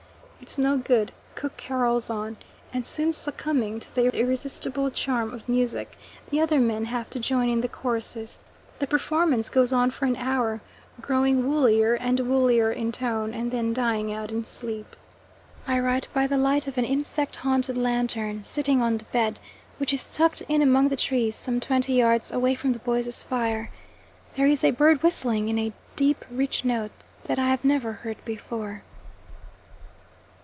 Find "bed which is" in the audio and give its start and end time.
19.05-20.05